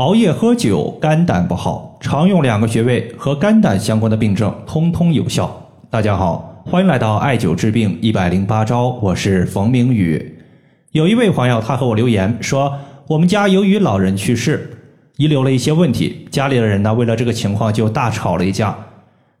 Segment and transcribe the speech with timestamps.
[0.00, 5.54] 熬夜喝酒，肝胆不好，常用两个穴位和肝胆相关的病症，通通有效。
[5.90, 10.38] 大家好，欢迎来到艾灸治病一百零八招，我是冯明宇。
[10.92, 12.72] 有一位朋友，他和我留言说，
[13.08, 14.70] 我们家由于老人去世，
[15.18, 18.74] 遗留了一些问题，家里的人呢，为了这个情况就大吵了一架。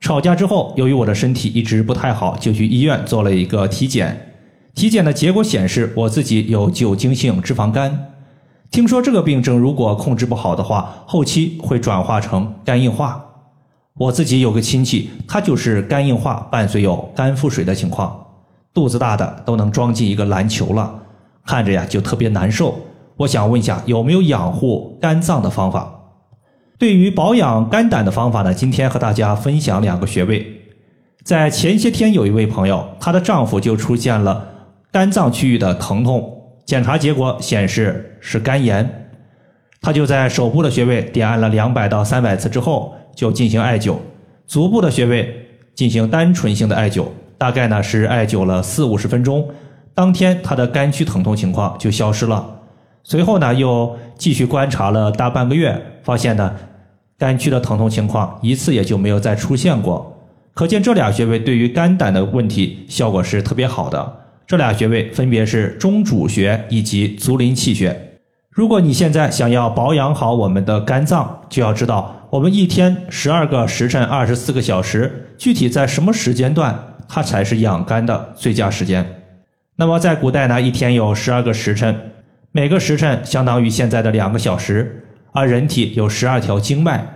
[0.00, 4.32] 吵架之后，由于我的身体一直不太好，就去医院做了一个体检。
[4.74, 8.06] 体检的结果显示，我自己有酒精性脂肪肝。
[8.70, 13.24] 听说这个病症如果控制不好的话，后期会转化成肝硬化。
[13.94, 18.26] 我自己有个亲戚，他就是肝硬化伴随有肝腹水的情况，
[18.72, 20.94] 肚子大的都能装进一个篮球了，
[21.44, 22.78] 看着呀就特别难受。
[23.16, 25.94] 我想问一下，有没有养护肝脏的方法？
[26.78, 28.54] 对于保养肝胆的方法呢？
[28.54, 30.46] 今天和大家分享两个穴位。
[31.24, 34.46] 在前些天，有一位朋友，她的丈夫就出现了
[34.92, 36.37] 肝脏区域的疼痛。
[36.68, 39.08] 检查结果显示是肝炎，
[39.80, 43.94] 他就在手部的穴位点按了两百到三百次之后，就进行艾灸；
[44.46, 47.06] 足部的穴位进行单纯性的艾灸，
[47.38, 49.48] 大概呢是艾灸了四五十分钟，
[49.94, 52.60] 当天他的肝区疼痛情况就消失了。
[53.02, 56.54] 随后呢又继续观察了大半个月，发现呢
[57.16, 60.14] 肝区的疼痛情况一次也就没有再出现过，
[60.52, 64.27] 可见这俩穴位对于肝胆的问题效果是特别好的。
[64.48, 68.14] 这俩穴位分别是中主穴以及足临气穴。
[68.48, 76.74] 如果你现在想要保养好我们的肝脏，就要知道我们一天十二个时辰，二十四个小时，具体在什么时间段，
[77.06, 79.04] 它才是养肝的最佳时间。
[79.76, 81.94] 那么在古代呢，一天有十二个时辰，
[82.50, 87.06] 每个时辰相当于现在的两个小时，而人体有十二条经脉，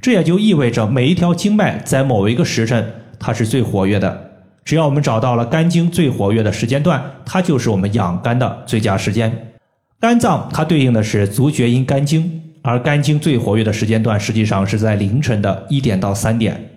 [0.00, 4.25] 这也就意味着每一条经脉在某一个时辰，它是最活跃的。
[4.66, 9.54] 只要我们找到了肝经最活跃的时间段，它就是我们养肝的最佳时间。
[10.00, 16.68] 肝脏它对应的是足厥阴肝经，而肝经最活跃的时间段实际上是在凌晨的一点到三点。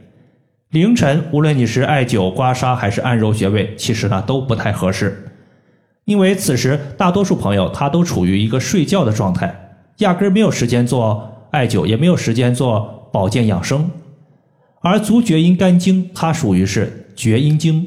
[0.70, 5.26] 凌晨，无论你是艾灸、刮痧还是按揉穴位，其实呢都不太合适，
[6.06, 13.90] 因为此时大多数朋友他都处于一个睡觉的状态，压根儿没有时间做艾灸，也没有时间做保健养生。
[14.82, 17.08] 而足厥阴肝经，它属于是。
[17.20, 17.86] 厥阴经，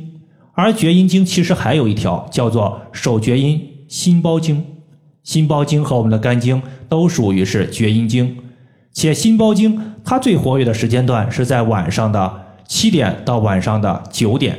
[0.52, 4.62] 而厥阴经其实还有一条叫做手厥阴心包经，
[5.22, 8.36] 心包经和我们的肝经都属于是厥阴经，
[8.92, 12.30] 且心包经它最活跃的时间段是在晚上的
[12.68, 14.58] 七点到晚上的九点，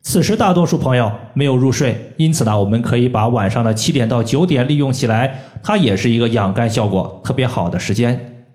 [0.00, 8.46] 此时大多数朋友没有入睡，因此呢，我们可以把晚上的七点到九点利用起来，它也是一个养肝效果特别好的时间。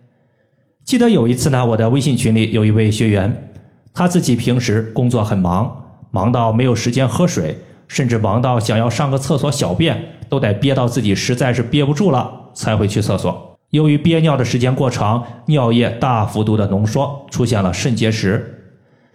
[0.84, 3.52] 记得有一次呢，我的微信群里有一位学员。
[3.94, 13.56] 他自己平时工作很忙，忙到没有时间喝水，甚至忙到想要上个厕所小便都得憋到自己实在是憋不住了才会去厕所。
[13.70, 18.60] 由于憋尿的时间过长，尿液大幅度的浓缩，出现了肾结石。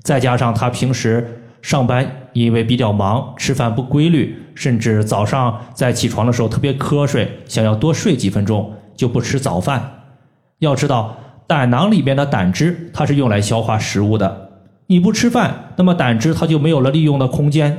[0.03, 10.05] 再加上他平时上班因为比较忙，吃饭不规律，甚至早上在起床的时候特别瞌睡，想要多睡几分钟就不吃早饭。
[10.61, 11.17] 要知道，
[11.47, 14.48] 胆囊里边的胆汁它是用来消化食物的。
[14.91, 17.77] 你不吃饭，那么胆汁它就没有了利用的空间，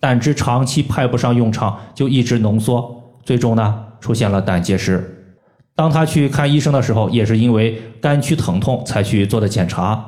[0.00, 5.34] 胆汁长期派不上用场，就一直浓缩，最终呢出现了胆结石。
[5.74, 10.02] 当他去看医生的时候，也是因为肝区疼痛才去做的检查。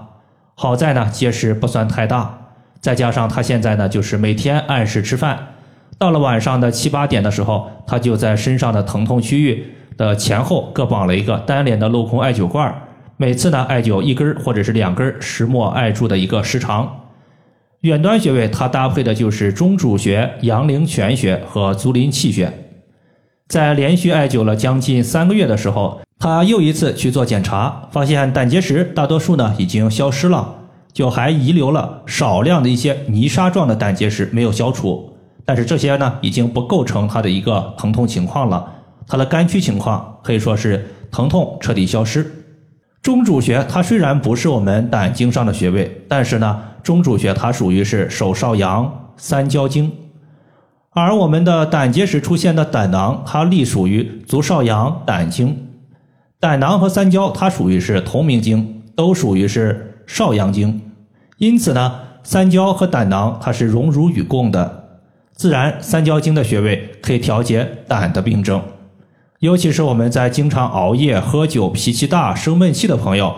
[0.54, 2.38] 好在呢结石不算太大，
[2.80, 5.38] 再加上他现在呢就是每天按时吃饭，
[5.98, 12.87] 到了晚上的七八点的时候，他就在身上的疼痛区域的前后各绑了一个单联的镂空艾灸罐儿。
[13.20, 17.00] 每次呢，艾灸一根或者是两根石墨艾柱的一个时长。
[17.80, 22.52] 远端穴位它搭配的就是中主穴、阳陵泉穴和足临气穴。
[23.48, 30.54] 在连续艾灸了将近三个月的时候，他又一次去做检查，发现胆结石大多数呢已经消失了，
[30.92, 35.12] 就还遗留了少量的一些泥沙状的胆结石没有消除。
[35.44, 38.64] 但是这些呢已经不构成他的一个疼痛情况了，
[39.08, 42.37] 他的肝区情况可以说是疼痛彻底消失。
[43.08, 49.90] 中主穴它虽然不是我们胆经上的穴位，但是呢，中主穴它属于是手少阳三焦经，
[50.90, 55.56] 而我们的胆结石出现的胆囊，它隶属于足少阳胆经，
[56.38, 60.78] 胆囊和三焦它属于是同名经，都属于是少阳经，
[61.38, 64.84] 因此呢，三焦和胆囊它是荣辱与共的，
[65.32, 68.62] 自然三焦经的穴位可以调节胆的病症。
[69.40, 73.36] 尤其是我们在经常熬夜、喝酒、脾气大、生闷气的朋友，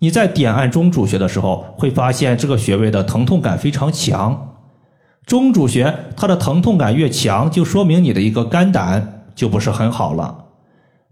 [0.00, 4.56] 你在点按中主穴的时候，会发现这个穴位的疼痛感非常强。
[5.24, 10.46] 中主穴它的疼痛感越强，就说明你的一个肝胆就不是很好了。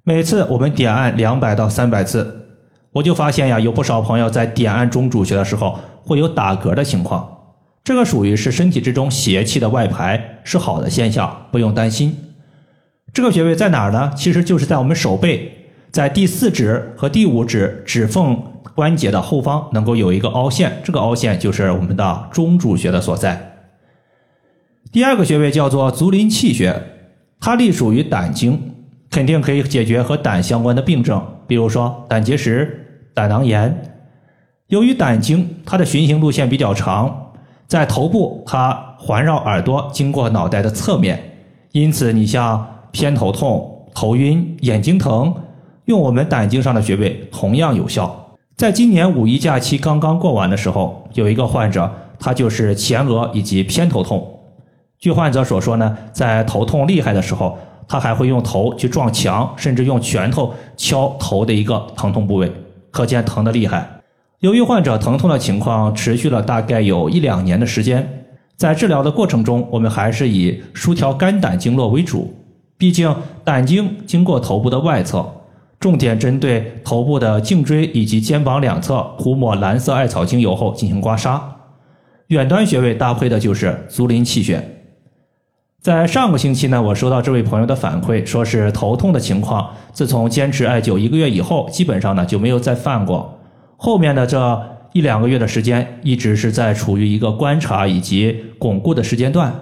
[0.02, 2.48] 每次我们点按两百到三百次，
[2.90, 7.28] 我就发现呀，有不少朋友在点按中主穴的时候会有打嗝的情况，
[7.84, 12.16] 这个属于是身体之中邪气的外排，是好的现象，不用担心。
[13.12, 14.12] 这个穴位在哪儿呢？
[14.14, 15.50] 其实就是在我们手背，
[15.90, 18.40] 在第四指和第五指指缝
[18.74, 23.56] 关节的后方，能够有一个凹陷，这个凹陷就是我们的中主穴的所在。
[24.92, 26.80] 第二个穴位叫做足临气穴，
[27.40, 28.74] 它隶属于胆经，
[29.10, 33.82] 肯定可以解决和胆相关的病症，比如说胆结石、胆囊炎。
[34.68, 37.32] 由于胆经它的循行路线比较长，
[37.66, 41.20] 在头部它环绕耳朵，经过脑袋的侧面，
[41.72, 42.74] 因此你像。
[42.92, 45.34] 偏头痛、头晕、眼睛疼，
[45.86, 48.36] 用我们胆经上的穴位同样有效。
[48.56, 54.26] 在今年五一假期刚刚过完的时候，有一个患者，他就是前额以及偏头痛。
[54.98, 57.56] 据患者所说呢，在头痛厉害的时候，
[57.86, 62.52] 他还会用头去撞墙，甚至用拳头敲头的一个疼痛部位，
[62.90, 63.88] 可见疼的厉害。
[64.40, 68.24] 由于患者疼痛的情况持续了大概有一两年的时间，
[68.56, 72.34] 在治疗的过程中，我们还是以疏调肝胆经络为主。
[72.78, 73.14] 毕竟
[73.44, 75.26] 胆经经过头部的外侧，
[75.80, 81.40] 重点针对头部的颈椎以及肩膀两侧涂抹蓝色艾草精油后进行刮痧。
[82.28, 84.76] 远端穴位搭配的就是足临气穴。
[85.80, 93.38] 在上个星期呢，我收到这位朋友的反馈，说是头痛的情况，自从坚持艾灸一个月以后，基本上呢就没有再犯过。
[93.76, 99.54] 后面的这一两个月的时间，一直是在处于一个观察以及巩固的时间段。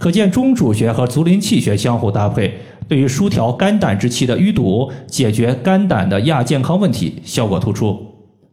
[0.00, 2.54] 可见中主穴和足临气穴相互搭配，
[2.88, 8.00] 对于疏调肝胆之气的淤堵、解决肝胆的亚健康问题效果突出。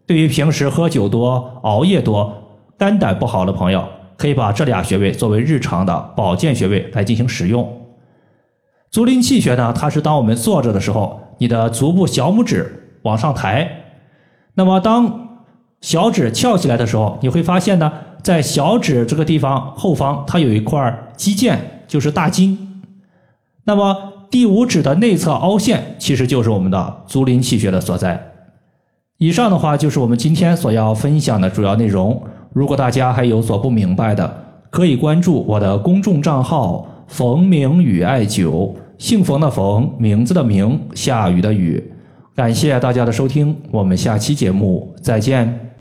[0.05, 2.33] 对于平时喝酒多、熬夜多、
[2.77, 7.65] 肝胆不好的朋友，可以把这俩穴位作为日常的保健穴位来进行使用。
[8.91, 13.85] 足临气穴呢，它是当我们坐着的时候，你的足部小拇指往上抬，
[14.55, 15.39] 那么当
[15.79, 17.89] 小指翘起来的时候，你会发现呢。
[18.27, 21.55] 在小指这个地方后方，它有一块肌腱，
[21.87, 22.83] 就是大筋。
[23.63, 23.95] 那么
[24.29, 28.21] 第五指的内侧凹陷，其实就是我们的足临气穴的所在。
[29.17, 32.21] 以上的话就是我们今天所要分享的主要内容。
[32.51, 34.29] 如果大家还有所不明白的，
[34.69, 41.81] 可以关注我的公众账号“冯明宇艾灸”，姓冯的冯，名字的名，下雨的雨。
[42.35, 45.66] 感谢大家的收听，我们下期节目再见。